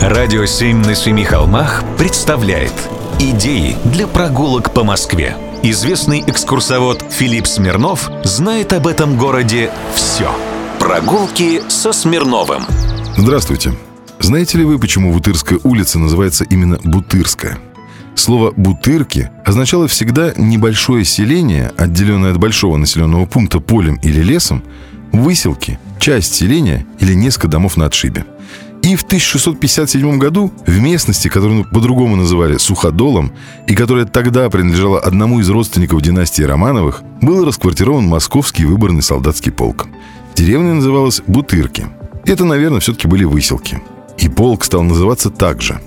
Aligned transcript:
Радио 0.00 0.46
«Семь 0.46 0.78
на 0.78 0.94
семи 0.94 1.24
холмах» 1.24 1.84
представляет 1.98 2.72
Идеи 3.18 3.76
для 3.84 4.06
прогулок 4.06 4.72
по 4.72 4.82
Москве. 4.82 5.36
Известный 5.62 6.24
экскурсовод 6.26 7.04
Филипп 7.10 7.46
Смирнов 7.46 8.10
знает 8.24 8.72
об 8.72 8.86
этом 8.86 9.18
городе 9.18 9.70
все. 9.94 10.34
Прогулки 10.78 11.60
со 11.68 11.92
Смирновым. 11.92 12.62
Здравствуйте. 13.18 13.74
Знаете 14.20 14.56
ли 14.56 14.64
вы, 14.64 14.78
почему 14.78 15.12
Бутырская 15.12 15.60
улица 15.64 15.98
называется 15.98 16.44
именно 16.44 16.78
Бутырская? 16.82 17.58
Слово 18.14 18.52
«бутырки» 18.56 19.30
означало 19.44 19.86
всегда 19.86 20.32
небольшое 20.34 21.04
селение, 21.04 21.72
отделенное 21.76 22.30
от 22.30 22.38
большого 22.38 22.78
населенного 22.78 23.26
пункта 23.26 23.60
полем 23.60 23.96
или 23.96 24.22
лесом, 24.22 24.62
выселки, 25.12 25.78
часть 25.98 26.34
селения 26.34 26.86
или 27.00 27.12
несколько 27.12 27.48
домов 27.48 27.76
на 27.76 27.84
отшибе. 27.84 28.24
И 28.82 28.96
в 28.96 29.02
1657 29.02 30.18
году 30.18 30.52
в 30.66 30.80
местности, 30.80 31.28
которую 31.28 31.64
по-другому 31.64 32.16
называли 32.16 32.56
Суходолом, 32.56 33.32
и 33.66 33.74
которая 33.74 34.06
тогда 34.06 34.48
принадлежала 34.48 34.98
одному 34.98 35.40
из 35.40 35.50
родственников 35.50 36.00
династии 36.00 36.42
Романовых, 36.42 37.02
был 37.20 37.44
расквартирован 37.44 38.06
московский 38.06 38.64
выборный 38.64 39.02
солдатский 39.02 39.52
полк. 39.52 39.86
Деревня 40.34 40.74
называлась 40.74 41.20
Бутырки. 41.26 41.86
Это, 42.24 42.44
наверное, 42.44 42.80
все-таки 42.80 43.06
были 43.06 43.24
выселки. 43.24 43.78
И 44.16 44.28
полк 44.28 44.64
стал 44.64 44.82
называться 44.82 45.28
так 45.28 45.60
же. 45.60 45.78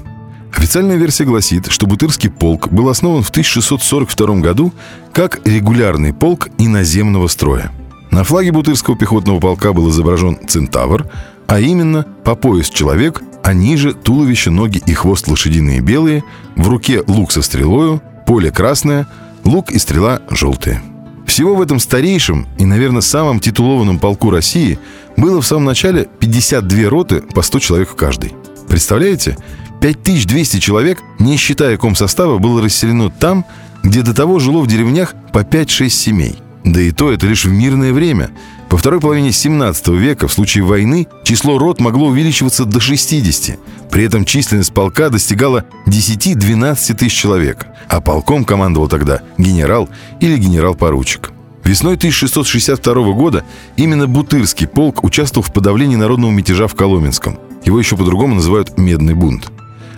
Официальная 0.55 0.98
версия 0.98 1.25
гласит, 1.25 1.71
что 1.71 1.87
Бутырский 1.87 2.29
полк 2.29 2.70
был 2.70 2.89
основан 2.89 3.23
в 3.23 3.29
1642 3.31 4.35
году 4.35 4.71
как 5.13 5.41
регулярный 5.48 6.13
полк 6.13 6.49
иноземного 6.59 7.27
строя. 7.27 7.71
На 8.12 8.23
флаге 8.23 8.51
Бутырского 8.51 8.95
пехотного 8.95 9.39
полка 9.39 9.73
был 9.73 9.89
изображен 9.89 10.37
центавр– 10.48 11.09
а 11.47 11.59
именно 11.59 12.05
по 12.23 12.35
пояс 12.35 12.70
человек, 12.70 13.21
а 13.43 13.53
ниже 13.53 13.93
туловище, 13.93 14.49
ноги 14.49 14.81
и 14.85 14.93
хвост 14.93 15.27
лошадиные 15.27 15.81
белые, 15.81 16.23
в 16.55 16.67
руке 16.67 17.04
лук 17.07 17.31
со 17.31 17.41
стрелою, 17.41 18.01
поле 18.26 18.51
красное, 18.51 19.07
лук 19.43 19.71
и 19.71 19.79
стрела 19.79 20.21
желтые. 20.29 20.81
Всего 21.26 21.55
в 21.55 21.62
этом 21.62 21.79
старейшем 21.79 22.48
и, 22.57 22.65
наверное, 22.65 23.01
самом 23.01 23.40
титулованном 23.40 23.99
полку 23.99 24.29
России 24.29 24.79
было 25.18 25.41
в 25.41 25.45
самом 25.45 25.65
начале 25.65 26.07
52 26.20 26.90
роты 26.90 27.21
по 27.21 27.41
100 27.41 27.59
человек 27.59 27.90
в 27.90 27.96
каждой. 27.96 28.34
Представляете? 28.68 29.37
5200 29.81 30.59
человек, 30.59 30.99
не 31.20 31.37
считая 31.37 31.77
комсостава, 31.77 32.37
было 32.37 32.62
расселено 32.62 33.09
там, 33.09 33.46
где 33.84 34.01
до 34.01 34.13
того 34.13 34.40
жило 34.40 34.62
в 34.62 34.68
деревнях 34.68 35.13
по 35.34 35.40
5-6 35.40 35.90
семей. 35.90 36.35
Да 36.63 36.79
и 36.79 36.91
то 36.91 37.12
это 37.12 37.27
лишь 37.27 37.46
в 37.46 37.51
мирное 37.51 37.91
время– 37.91 38.31
во 38.74 38.77
второй 38.77 38.99
половине 38.99 39.32
17 39.32 39.90
века 39.90 40.27
в 40.27 40.34
случае 40.34 40.63
войны 40.63 41.07
число 41.24 41.60
рот 41.60 41.79
могло 41.79 42.07
увеличиваться 42.07 42.66
до 42.66 42.80
60. 42.80 43.60
При 43.91 44.04
этом 44.04 44.26
численность 44.26 44.74
полка 44.74 45.10
достигала 45.10 45.65
10-12 45.85 46.96
тысяч 46.96 47.13
человек, 47.13 47.68
а 47.88 48.02
полком 48.02 48.43
командовал 48.43 48.88
тогда 48.88 49.21
генерал 49.38 49.90
или 50.20 50.38
генерал-поручик. 50.38 51.34
Весной 51.63 51.98
1662 51.98 53.12
года 53.12 53.46
именно 53.77 54.07
Бутырский 54.07 54.65
полк 54.65 55.04
участвовал 55.04 55.48
в 55.48 55.54
подавлении 55.54 55.96
народного 55.96 56.32
мятежа 56.32 56.68
в 56.68 56.74
Коломенском. 56.74 57.37
Его 57.63 57.77
еще 57.77 57.96
по-другому 57.96 58.34
называют 58.34 58.80
«медный 58.80 59.13
бунт». 59.13 59.52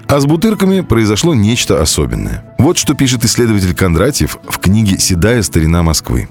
А 0.10 0.20
с 0.20 0.26
бутырками 0.26 0.82
произошло 0.82 1.34
нечто 1.34 1.82
особенное. 1.82 2.44
Вот 2.60 2.78
что 2.78 2.94
пишет 2.94 3.24
исследователь 3.24 3.74
Кондратьев 3.74 4.38
в 4.50 4.60
книге 4.60 5.00
«Седая 5.00 5.44
старина 5.44 5.82
Москвы». 5.82 6.28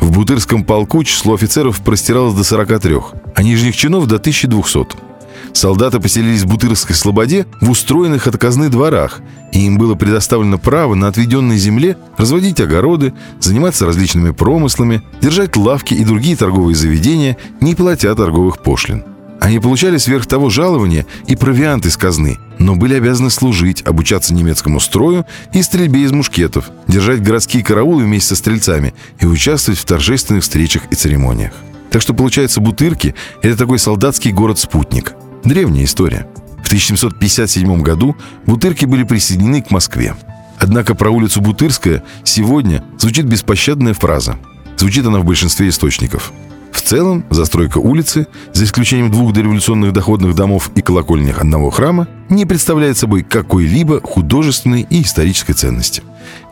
В 0.00 0.10
Бутырском 0.12 0.64
полку 0.64 1.04
число 1.04 1.34
офицеров 1.34 1.80
простиралось 1.80 2.34
до 2.34 2.42
43, 2.42 2.96
а 3.34 3.42
нижних 3.42 3.76
чинов 3.76 4.06
до 4.06 4.16
1200. 4.16 5.10
Солдаты 5.52 6.00
поселились 6.00 6.42
в 6.42 6.46
Бутырской 6.46 6.94
слободе 6.94 7.46
в 7.60 7.70
устроенных 7.70 8.26
от 8.26 8.38
казны 8.38 8.68
дворах, 8.68 9.20
и 9.52 9.66
им 9.66 9.78
было 9.78 9.94
предоставлено 9.94 10.58
право 10.58 10.94
на 10.94 11.08
отведенной 11.08 11.58
земле 11.58 11.96
разводить 12.16 12.60
огороды, 12.60 13.12
заниматься 13.40 13.86
различными 13.86 14.30
промыслами, 14.30 15.02
держать 15.20 15.56
лавки 15.56 15.94
и 15.94 16.04
другие 16.04 16.36
торговые 16.36 16.76
заведения, 16.76 17.36
не 17.60 17.74
платя 17.74 18.14
торговых 18.14 18.62
пошлин. 18.62 19.04
Они 19.40 19.58
получали 19.58 19.96
сверх 19.96 20.26
того 20.26 20.50
жалования 20.50 21.06
и 21.26 21.34
провиант 21.34 21.86
из 21.86 21.96
казны, 21.96 22.38
но 22.58 22.76
были 22.76 22.94
обязаны 22.94 23.30
служить, 23.30 23.82
обучаться 23.86 24.34
немецкому 24.34 24.80
строю 24.80 25.26
и 25.54 25.62
стрельбе 25.62 26.02
из 26.02 26.12
мушкетов, 26.12 26.70
держать 26.86 27.22
городские 27.22 27.64
караулы 27.64 28.04
вместе 28.04 28.28
со 28.28 28.36
стрельцами 28.36 28.92
и 29.18 29.24
участвовать 29.24 29.80
в 29.80 29.86
торжественных 29.86 30.42
встречах 30.42 30.82
и 30.90 30.94
церемониях. 30.94 31.52
Так 31.90 32.02
что, 32.02 32.12
получается, 32.12 32.60
Бутырки– 32.60 33.14
это 33.42 33.56
такой 33.56 33.78
солдатский 33.78 34.30
город-спутник. 34.30 35.14
Древняя 35.42 35.86
история. 35.86 36.26
В 36.62 36.66
1757 36.66 37.80
году 37.80 38.16
Бутырки 38.44 38.84
были 38.84 39.04
присоединены 39.04 39.62
к 39.62 39.70
Москве. 39.70 40.14
Однако 40.58 40.94
про 40.94 41.10
улицу 41.10 41.40
Бутырская 41.40 42.04
сегодня 42.24 42.84
звучит 42.98 43.24
беспощадная 43.24 43.94
фраза. 43.94 44.36
Звучит 44.76 45.06
она 45.06 45.18
в 45.18 45.24
большинстве 45.24 45.70
источников– 45.70 46.30
в 46.72 46.80
целом, 46.80 47.24
застройка 47.30 47.78
улицы, 47.78 48.26
за 48.52 48.64
исключением 48.64 49.10
двух 49.10 49.32
дореволюционных 49.32 49.92
доходных 49.92 50.34
домов 50.34 50.70
и 50.74 50.82
колокольнях 50.82 51.38
одного 51.38 51.70
храма, 51.70 52.08
не 52.28 52.46
представляет 52.46 52.96
собой 52.96 53.22
какой-либо 53.22 54.00
художественной 54.00 54.86
и 54.88 55.02
исторической 55.02 55.52
ценности. 55.52 56.02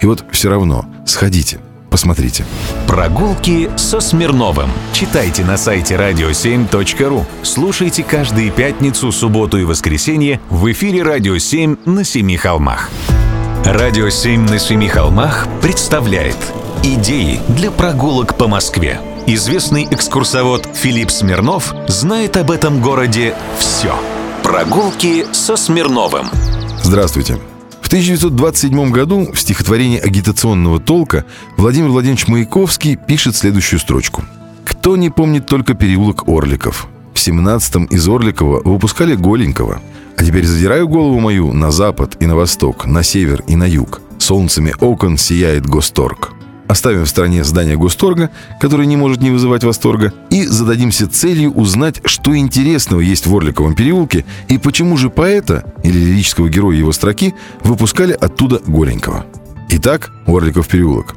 И 0.01 0.07
вот 0.07 0.25
все 0.31 0.51
равно, 0.51 0.87
сходите, 1.07 1.59
посмотрите. 1.91 2.45
Прогулки 2.87 3.71
со 3.77 4.01
Смирновым. 4.01 4.71
Читайте 4.93 5.45
на 5.45 5.57
сайте 5.57 5.95
radio7.ru. 5.95 7.25
Слушайте 7.43 8.03
каждые 8.03 8.51
пятницу, 8.51 9.13
субботу 9.13 9.59
и 9.59 9.65
воскресенье 9.65 10.41
в 10.51 10.71
эфире 10.73 11.03
«Радио 11.03 11.37
7» 11.37 11.79
на 11.89 12.05
Семи 12.05 12.37
холмах. 12.37 12.91
«Радио 13.65 14.09
7» 14.09 14.51
на 14.51 14.59
Семи 14.59 14.89
холмах 14.89 15.47
представляет 15.61 16.37
Идеи 16.83 17.41
для 17.49 17.73
прогулок 17.73 18.37
по 18.37 18.47
Москве. 18.47 19.01
Известный 19.31 19.87
экскурсовод 19.91 20.67
Филипп 20.73 21.11
Смирнов 21.11 21.75
знает 21.87 22.39
об 22.39 22.51
этом 22.51 22.81
городе 22.81 23.35
все. 23.59 23.95
Прогулки 24.43 25.27
со 25.33 25.55
Смирновым. 25.55 26.29
Здравствуйте. 26.83 27.39
В 27.83 27.89
1927 27.89 28.91
году 28.91 29.31
в 29.31 29.39
стихотворении 29.39 29.99
агитационного 29.99 30.81
толка 30.81 31.27
Владимир 31.59 31.91
Владимирович 31.91 32.27
Маяковский 32.27 32.97
пишет 32.97 33.37
следующую 33.37 33.81
строчку. 33.81 34.25
«Кто 34.65 34.97
не 34.97 35.11
помнит 35.11 35.45
только 35.45 35.75
переулок 35.75 36.27
Орликов? 36.27 36.89
В 37.13 37.19
17-м 37.19 37.85
из 37.85 38.09
Орликова 38.09 38.63
выпускали 38.65 39.15
Голенького. 39.15 39.83
А 40.17 40.25
теперь 40.25 40.47
задираю 40.47 40.89
голову 40.89 41.21
мою 41.21 41.53
на 41.53 41.71
запад 41.71 42.17
и 42.19 42.25
на 42.25 42.35
восток, 42.35 42.87
на 42.87 43.03
север 43.03 43.45
и 43.47 43.57
на 43.57 43.65
юг. 43.65 44.01
Солнцами 44.17 44.75
окон 44.81 45.19
сияет 45.19 45.67
госторг. 45.67 46.33
Оставим 46.69 47.07
в 47.07 47.09
стороне 47.09 47.45
здание 47.45 47.79
Госторга, 47.79 48.31
которое 48.61 48.87
не 48.87 48.99
может 48.99 49.23
не 49.23 49.31
вызывать 49.31 49.65
восторга, 49.65 50.13
и 50.29 50.45
зададимся 50.45 51.09
целью 51.09 51.53
узнать, 51.53 52.03
что 52.05 52.37
интересного 52.37 53.01
есть 53.01 53.27
в 53.27 53.35
Орликовом 53.35 53.75
переулке 53.75 54.27
и 54.49 54.59
почему 54.59 54.99
же 54.99 55.09
поэта 55.09 55.73
или 55.83 55.99
лирического 55.99 56.51
героя 56.51 56.77
его 56.77 56.93
строки 56.93 57.35
выпускали 57.63 58.13
оттуда 58.13 58.61
голенького. 58.67 59.25
Итак, 59.71 60.11
Орликов 60.27 60.69
переулок. 60.69 61.17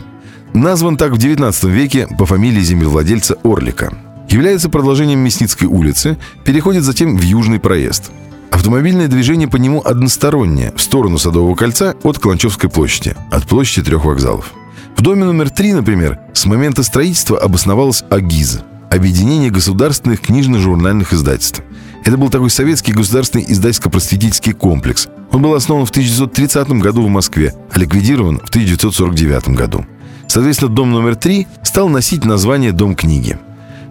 Назван 0.53 0.95
так 0.95 1.11
в 1.11 1.17
19 1.17 1.65
веке 1.65 2.07
по 2.17 2.25
фамилии 2.25 2.61
землевладельца 2.61 3.35
Орлика. 3.43 3.93
Является 4.29 4.69
продолжением 4.69 5.19
Мясницкой 5.19 5.67
улицы, 5.67 6.17
переходит 6.45 6.85
затем 6.85 7.17
в 7.17 7.21
Южный 7.21 7.59
проезд. 7.59 8.11
Автомобильное 8.51 9.09
движение 9.09 9.49
по 9.49 9.57
нему 9.57 9.81
одностороннее, 9.83 10.71
в 10.77 10.81
сторону 10.81 11.17
Садового 11.17 11.55
кольца 11.55 11.95
от 12.03 12.19
Каланчевской 12.19 12.69
площади, 12.69 13.17
от 13.31 13.45
площади 13.47 13.85
трех 13.85 14.05
вокзалов. 14.05 14.53
В 15.01 15.03
доме 15.03 15.25
номер 15.25 15.49
три, 15.49 15.73
например, 15.73 16.19
с 16.31 16.45
момента 16.45 16.83
строительства 16.83 17.39
обосновалась 17.39 18.03
АГИЗ– 18.11 18.59
Объединение 18.91 19.49
государственных 19.49 20.21
книжно-журнальных 20.21 21.11
издательств. 21.11 21.63
Это 22.05 22.17
был 22.17 22.29
такой 22.29 22.51
советский 22.51 22.93
государственный 22.93 23.43
издательско-просветительский 23.47 24.53
комплекс. 24.53 25.07
Он 25.31 25.41
был 25.41 25.55
основан 25.55 25.87
в 25.87 25.89
1930 25.89 26.73
году 26.73 27.01
в 27.01 27.09
Москве, 27.09 27.55
а 27.71 27.79
ликвидирован 27.79 28.41
в 28.45 28.49
1949 28.49 29.49
году. 29.55 29.87
Соответственно, 30.27 30.71
дом 30.71 30.91
номер 30.91 31.15
три 31.15 31.47
стал 31.63 31.89
носить 31.89 32.23
название 32.23 32.71
«Дом 32.71 32.93
книги». 32.93 33.39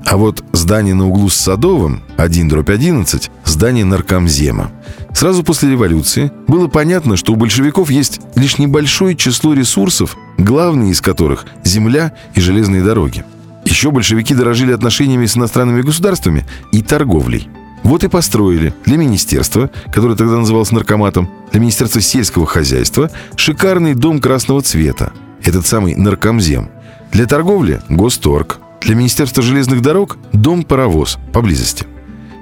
А 0.06 0.16
вот 0.16 0.44
здание 0.52 0.94
на 0.94 1.08
углу 1.08 1.28
с 1.28 1.34
Садовым, 1.34 2.02
1 2.18 2.48
дробь 2.48 2.70
11, 2.70 3.30
здание 3.44 3.84
наркомзема. 3.84 4.70
Сразу 5.12 5.42
после 5.42 5.72
революции 5.72 6.30
было 6.46 6.68
понятно, 6.68 7.16
что 7.16 7.32
у 7.32 7.36
большевиков 7.36 7.90
есть 7.90 8.20
лишь 8.34 8.58
небольшое 8.58 9.16
число 9.16 9.52
ресурсов, 9.52 10.16
главные 10.44 10.92
из 10.92 11.00
которых– 11.00 11.44
земля 11.64 12.12
и 12.34 12.40
железные 12.40 12.82
дороги. 12.82 13.24
Еще 13.64 13.90
большевики 13.90 14.34
дорожили 14.34 14.72
отношениями 14.72 15.26
с 15.26 15.36
иностранными 15.36 15.82
государствами 15.82 16.44
и 16.72 16.82
торговлей. 16.82 17.48
Вот 17.82 18.04
и 18.04 18.08
построили 18.08 18.74
для 18.84 18.96
министерства, 18.96 19.70
которое 19.92 20.16
тогда 20.16 20.36
называлось 20.36 20.72
наркоматом, 20.72 21.30
для 21.52 21.60
Министерства 21.60 22.00
сельского 22.00 22.46
хозяйства, 22.46 23.10
шикарный 23.36 23.94
дом 23.94 24.20
красного 24.20 24.60
цвета, 24.62 25.12
этот 25.42 25.66
самый 25.66 25.94
наркомзем. 25.94 26.70
Для 27.12 27.26
торговли– 27.26 27.80
госторг. 27.88 28.58
Для 28.80 28.94
Министерства 28.94 29.42
железных 29.42 29.82
дорог– 29.82 30.18
дом-паровоз 30.32 31.18
поблизости. 31.32 31.86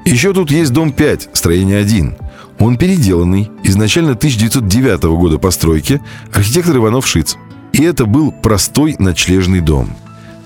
Еще 0.05 0.33
тут 0.33 0.51
есть 0.51 0.73
дом 0.73 0.93
5, 0.93 1.31
строение 1.33 1.79
1. 1.79 2.17
Он 2.59 2.77
переделанный, 2.77 3.51
изначально 3.63 4.13
1909 4.13 5.05
года 5.05 5.39
постройки, 5.39 6.01
архитектор 6.33 6.77
Иванов 6.77 7.07
Шиц. 7.07 7.37
И 7.73 7.83
это 7.83 8.07
был 8.07 8.33
простой 8.33 8.97
ночлежный 8.99 9.61
дом. 9.61 9.91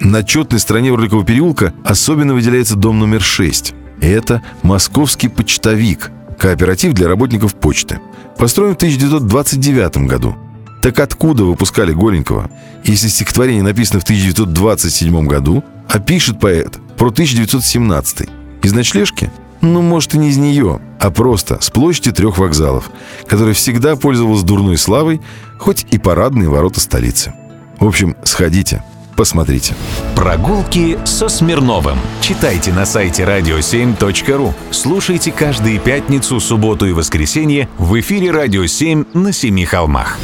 На 0.00 0.24
четной 0.24 0.60
стороне 0.60 0.92
Урликового 0.92 1.24
переулка 1.24 1.72
особенно 1.84 2.34
выделяется 2.34 2.76
дом 2.76 2.98
номер 2.98 3.20
6. 3.20 3.74
Это 4.00 4.42
московский 4.62 5.28
почтовик, 5.28 6.10
кооператив 6.38 6.92
для 6.92 7.08
работников 7.08 7.54
почты. 7.54 8.00
Построен 8.36 8.74
в 8.74 8.76
1929 8.76 10.08
году. 10.08 10.36
Так 10.82 10.98
откуда 10.98 11.44
выпускали 11.44 11.92
Голенького? 11.92 12.50
Если 12.82 13.06
стихотворение 13.06 13.62
написано 13.62 14.00
в 14.00 14.02
1927 14.02 15.26
году, 15.26 15.62
а 15.88 16.00
пишет 16.00 16.40
поэт 16.40 16.78
про 16.98 17.08
1917. 17.08 18.28
Из 18.62 18.72
ночлежки? 18.72 19.30
Ну, 19.62 19.80
может, 19.80 20.14
и 20.14 20.18
не 20.18 20.30
из 20.30 20.38
нее, 20.38 20.80
а 21.00 21.10
просто 21.10 21.60
с 21.60 21.70
площади 21.70 22.10
трех 22.10 22.36
вокзалов, 22.36 22.90
которая 23.28 23.54
всегда 23.54 23.94
пользовалась 23.94 24.42
дурной 24.42 24.76
славой, 24.76 25.22
хоть 25.58 25.86
и 25.90 25.98
парадные 25.98 26.48
ворота 26.48 26.80
столицы. 26.80 27.32
В 27.78 27.86
общем, 27.86 28.16
сходите, 28.24 28.82
посмотрите. 29.16 29.76
Прогулки 30.16 30.98
со 31.04 31.28
Смирновым. 31.28 31.98
Читайте 32.20 32.72
на 32.72 32.84
сайте 32.84 33.22
radio7.ru. 33.22 34.52
Слушайте 34.72 35.30
каждые 35.30 35.78
пятницу, 35.78 36.40
субботу 36.40 36.86
и 36.86 36.92
воскресенье 36.92 37.68
в 37.78 37.98
эфире 38.00 38.32
«Радио 38.32 38.64
7» 38.64 39.16
на 39.16 39.32
Семи 39.32 39.64
холмах. 39.64 40.18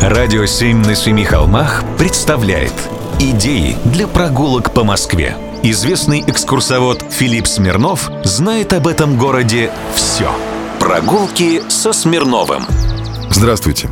«Радио 0.00 0.44
7» 0.44 0.86
на 0.86 0.94
Семи 0.94 1.24
холмах 1.24 1.84
представляет 1.98 2.74
Идеи 3.20 3.76
для 3.84 4.08
прогулок 4.08 4.72
по 4.72 4.82
Москве. 4.82 5.36
Известный 5.64 6.24
экскурсовод 6.26 7.04
Филипп 7.12 7.46
Смирнов 7.46 8.10
знает 8.24 8.72
об 8.72 8.88
этом 8.88 9.16
городе 9.16 9.70
все. 9.94 10.28
Прогулки 10.80 11.62
со 11.68 11.92
Смирновым. 11.92 12.64
Здравствуйте. 13.30 13.88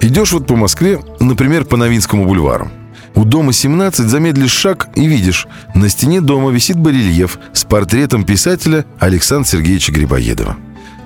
Идешь 0.00 0.32
вот 0.32 0.48
по 0.48 0.56
Москве, 0.56 1.00
например, 1.20 1.64
по 1.64 1.76
Новинскому 1.76 2.26
бульвару. 2.26 2.72
У 3.14 3.24
дома 3.24 3.52
17 3.52 4.08
замедлишь 4.08 4.50
шаг 4.50 4.88
и 4.96 5.06
видишь, 5.06 5.46
на 5.76 5.88
стене 5.88 6.20
дома 6.20 6.50
висит 6.50 6.76
барельеф 6.76 7.38
с 7.52 7.62
портретом 7.62 8.24
писателя 8.24 8.84
Александра 8.98 9.48
Сергеевича 9.48 9.92
Грибоедова. 9.92 10.56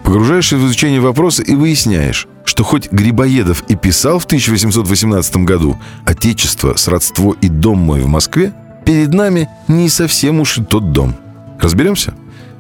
Погружаешься 0.03 0.57
в 0.57 0.65
изучение 0.65 1.01
вопроса 1.01 1.43
и 1.43 1.55
выясняешь, 1.55 2.27
что 2.47 2.65
хоть 2.65 2.91
Грибоедов 2.91 3.65
и 3.69 3.75
писал 3.77 4.19
в 4.19 4.25
1818 4.25 5.37
году 5.39 5.79
«Отечество, 6.07 6.75
сродство 6.77 7.37
и 7.43 7.49
дом 7.49 7.81
мой 7.81 8.01
в 8.01 8.07
Москве», 8.07 8.55
перед 8.87 9.13
нами 9.13 9.51
не 9.69 9.91
совсем 9.91 10.41
уж 10.41 10.59
и 10.59 10.65
тот 10.65 10.93
дом. 10.93 11.15
Разберемся? 11.61 12.15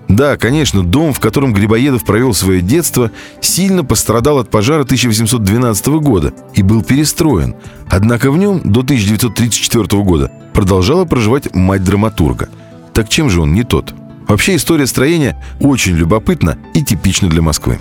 Да, 0.08 0.36
конечно, 0.36 0.84
дом, 0.84 1.12
в 1.12 1.20
котором 1.20 1.52
Грибоедов 1.52 2.04
провел 2.04 2.34
свое 2.34 2.60
детство, 2.60 3.10
сильно 3.40 3.84
пострадал 3.84 4.38
от 4.38 4.50
пожара 4.50 4.82
1812 4.82 5.86
года 5.86 6.32
и 6.54 6.62
был 6.62 6.82
перестроен. 6.82 7.54
Однако 7.88 8.30
в 8.30 8.36
нем 8.36 8.60
до 8.64 8.80
1934 8.80 10.02
года 10.02 10.30
продолжала 10.52 11.04
проживать 11.04 11.54
мать 11.54 11.84
драматурга. 11.84 12.48
Так 12.92 13.08
чем 13.08 13.30
же 13.30 13.40
он 13.40 13.52
не 13.52 13.64
тот? 13.64 13.94
Вообще 14.28 14.56
история 14.56 14.86
строения 14.86 15.42
очень 15.60 15.94
любопытна 15.94 16.58
и 16.74 16.82
типична 16.82 17.28
для 17.28 17.42
Москвы. 17.42 17.78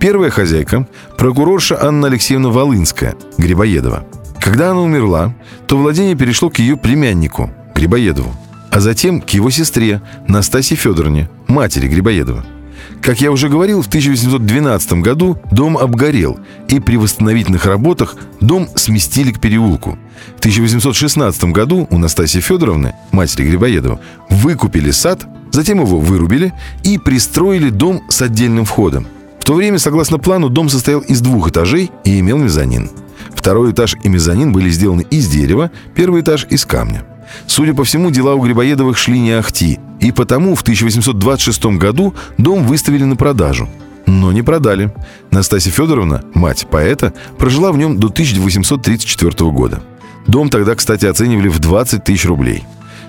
Первая 0.00 0.30
хозяйка– 0.30 0.86
прокурорша 1.16 1.80
Анна 1.80 2.06
Алексеевна 2.06 2.50
Волынская, 2.50 3.16
Грибоедова. 3.36 4.06
Когда 4.40 4.70
она 4.70 4.80
умерла, 4.80 5.34
то 5.66 5.76
владение 5.76 6.14
перешло 6.14 6.50
к 6.50 6.60
ее 6.60 6.76
племяннику, 6.76 7.50
Грибоедову, 7.78 8.34
а 8.70 8.80
затем 8.80 9.20
к 9.20 9.30
его 9.30 9.50
сестре, 9.50 10.02
Настасье 10.26 10.76
Федоровне, 10.76 11.28
матери 11.46 11.88
Грибоедова. 11.88 12.44
Как 13.00 13.20
я 13.20 13.30
уже 13.30 13.48
говорил, 13.48 13.82
в 13.82 13.86
1812 13.86 14.92
году 14.94 15.38
дом 15.52 15.78
обгорел, 15.78 16.38
и 16.68 16.80
при 16.80 16.96
восстановительных 16.96 17.64
работах 17.66 18.16
дом 18.40 18.68
сместили 18.74 19.32
к 19.32 19.40
переулку. 19.40 19.98
В 20.36 20.38
1816 20.40 21.44
году 21.44 21.86
у 21.90 21.98
Настасьи 21.98 22.40
Федоровны, 22.40 22.94
матери 23.12 23.48
Грибоедова, 23.48 24.00
выкупили 24.28 24.90
сад, 24.90 25.26
затем 25.52 25.80
его 25.80 26.00
вырубили 26.00 26.52
и 26.82 26.98
пристроили 26.98 27.70
дом 27.70 28.02
с 28.08 28.20
отдельным 28.22 28.64
входом– 28.64 29.06
то 29.48 29.54
время, 29.54 29.78
согласно 29.78 30.18
плану, 30.18 30.50
дом 30.50 30.68
состоял 30.68 31.00
из 31.00 31.22
двух 31.22 31.48
этажей 31.48 31.90
и 32.04 32.20
имел 32.20 32.36
мезонин. 32.36 32.90
Второй 33.34 33.72
этаж 33.72 33.96
и 34.02 34.08
мезонин 34.10 34.52
были 34.52 34.68
сделаны 34.68 35.06
из 35.10 35.26
дерева, 35.26 35.70
первый 35.94 36.20
этаж— 36.20 36.46
из 36.50 36.66
камня. 36.66 37.02
Судя 37.46 37.74
по 37.74 37.84
всему, 37.84 38.10
дела 38.10 38.34
у 38.34 38.42
Грибоедовых 38.42 38.98
шли 38.98 39.18
не 39.18 39.32
ахти, 39.32 39.78
и 40.00 40.12
потому 40.12 40.54
в 40.54 40.62
1826 40.62 41.78
году 41.78 42.14
дом 42.36 42.64
выставили 42.64 43.04
на 43.04 43.16
продажу. 43.16 43.68
Но 44.06 44.32
не 44.32 44.42
продали. 44.42 44.92
Настасья 45.30 45.70
Федоровна, 45.70 46.22
мать 46.34 46.66
поэта, 46.70 47.12
прожила 47.38 47.72
в 47.72 47.78
нем 47.78 47.98
до 47.98 48.08
1834 48.08 49.50
года. 49.50 49.82
Дом 50.26 50.48
тогда, 50.48 50.74
кстати, 50.74 51.06
оценивали 51.06 51.48
в 51.48 51.58
20 51.58 52.04
тысяч 52.04 52.24
рублей. 52.24 52.64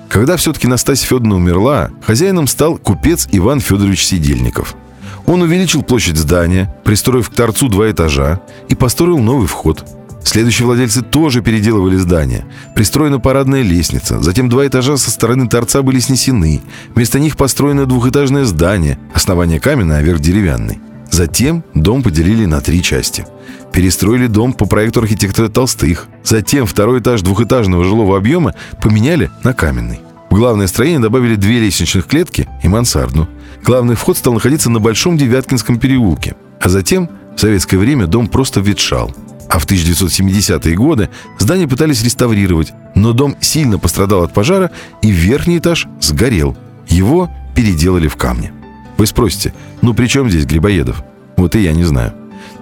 Когда 0.09 0.35
все-таки 0.37 0.67
Настасья 0.67 1.07
Федоровна 1.07 1.35
умерла, 1.35 1.91
хозяином 2.05 2.47
стал 2.47 2.77
купец 2.77 3.27
Иван 3.31 3.59
Федорович 3.59 4.05
Сидельников– 4.05 4.75
он 5.29 5.43
увеличил 5.43 5.83
площадь 5.83 6.17
здания, 6.17 6.73
пристроив 6.83 7.29
к 7.29 7.35
торцу 7.35 7.69
два 7.69 7.91
этажа 7.91 8.41
и 8.67 8.73
построил 8.73 9.19
новый 9.19 9.45
вход. 9.45 9.85
Следующие 10.23 10.65
владельцы 10.65 11.01
тоже 11.01 11.41
переделывали 11.41 11.95
здание. 11.97 12.45
Пристроена 12.75 13.19
парадная 13.19 13.61
лестница, 13.61 14.21
затем 14.21 14.49
два 14.49 14.67
этажа 14.67 14.97
со 14.97 15.11
стороны 15.11 15.47
торца 15.47 15.81
были 15.81 15.99
снесены. 15.99 16.61
Вместо 16.93 17.19
них 17.19 17.37
построено 17.37 17.85
двухэтажное 17.85 18.45
здание, 18.45 18.99
основание 19.13 19.59
каменное, 19.59 19.99
а 19.99 20.01
верх 20.01 20.19
деревянный. 20.19 20.79
Затем 21.09 21.63
дом 21.73 22.03
поделили 22.03 22.45
на 22.45 22.61
три 22.61 22.83
части. 22.83 23.25
Перестроили 23.73 24.27
дом 24.27 24.53
по 24.53 24.65
проекту 24.65 24.99
архитектора 24.99 25.47
Толстых. 25.47 26.07
Затем 26.23 26.65
второй 26.65 26.99
этаж 26.99 27.21
двухэтажного 27.21 27.83
жилого 27.83 28.17
объема 28.17 28.53
поменяли 28.81 29.31
на 29.43 29.53
каменный. 29.53 30.01
В 30.29 30.35
главное 30.35 30.67
строение 30.67 30.99
добавили 30.99 31.35
две 31.35 31.59
лестничных 31.59 32.05
клетки 32.05 32.47
и 32.63 32.67
мансарду. 32.67 33.27
Главный 33.63 33.95
вход 33.95 34.17
стал 34.17 34.33
находиться 34.33 34.69
на 34.69 34.79
Большом 34.79 35.17
Девяткинском 35.17 35.79
переулке. 35.79 36.35
А 36.61 36.69
затем, 36.69 37.09
в 37.35 37.39
советское 37.39 37.77
время, 37.77 38.05
дом 38.05 38.27
просто 38.27 38.59
ветшал. 38.59 39.13
А 39.49 39.59
в 39.59 39.65
1970-е 39.65 40.75
годы 40.75 41.09
здание 41.39 41.67
пытались 41.67 42.03
реставрировать, 42.03 42.73
но 42.95 43.13
дом 43.13 43.35
сильно 43.41 43.79
пострадал 43.79 44.23
от 44.23 44.33
пожара, 44.33 44.71
и 45.01 45.09
верхний 45.09 45.57
этаж 45.57 45.87
сгорел. 45.99 46.55
Его 46.87 47.29
переделали 47.55 48.07
в 48.07 48.15
камне. 48.15 48.53
Вы 48.97 49.07
спросите, 49.07 49.53
ну 49.81 49.93
при 49.93 50.07
чем 50.07 50.29
здесь 50.29 50.45
Грибоедов? 50.45 51.03
Вот 51.35 51.55
и 51.55 51.61
я 51.61 51.73
не 51.73 51.83
знаю. 51.83 52.13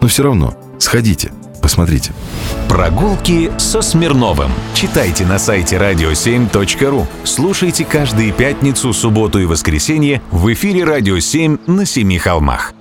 Но 0.01 0.07
все 0.07 0.23
равно, 0.23 0.55
сходите– 0.79 1.31
Посмотрите. 1.61 2.13
Прогулки 2.69 3.51
со 3.57 3.81
Смирновым. 3.81 4.51
Читайте 4.73 5.25
на 5.25 5.39
сайте 5.39 5.75
radio7.ru. 5.75 7.05
Слушайте 7.23 7.83
каждые 7.85 8.31
пятницу, 8.31 8.93
субботу 8.93 9.39
и 9.39 9.45
воскресенье 9.45 10.21
в 10.31 10.51
эфире 10.53 10.83
«Радио 10.83 11.17
7» 11.17 11.59
на 11.67 11.85
Семи 11.85 12.17
холмах. 12.17 12.73